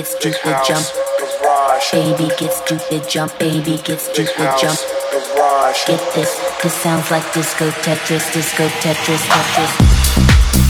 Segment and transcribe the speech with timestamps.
[0.00, 0.86] get stupid, jump.
[1.92, 4.78] Baby, get stupid, jump, baby, get stupid, jump.
[5.86, 10.69] Get this, this sounds like disco Tetris, disco Tetris, Tetris.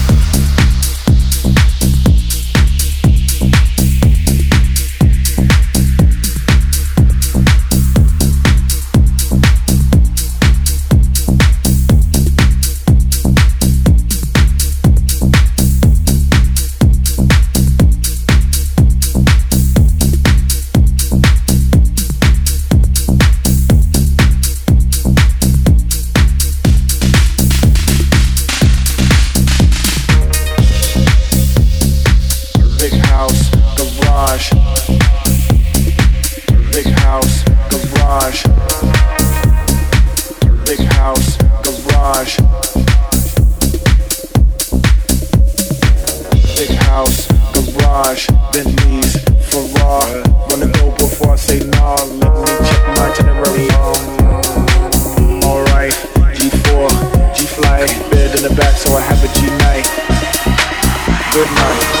[61.61, 62.00] night.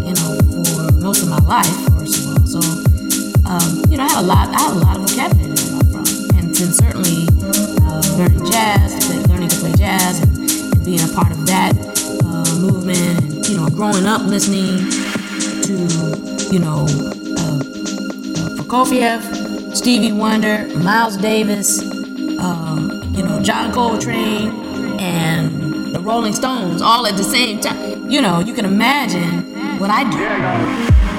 [1.01, 1.65] most of my life,
[1.97, 2.45] first of all.
[2.45, 2.59] So,
[3.49, 5.81] um, you know, I had a lot, I had a lot of vocabulary to draw
[5.89, 7.27] from, and then certainly
[7.81, 11.73] uh, learning jazz, learning to play jazz, and, and being a part of that
[12.23, 14.77] uh, movement, and you know, growing up listening
[15.65, 15.73] to,
[16.53, 16.85] you know,
[17.35, 17.57] uh,
[18.37, 21.81] uh Prokofiev, Stevie Wonder, Miles Davis,
[22.39, 28.07] um, you know, John Coltrane, and the Rolling Stones all at the same time.
[28.09, 31.10] You know, you can imagine what I do.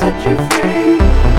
[0.00, 1.29] set you free.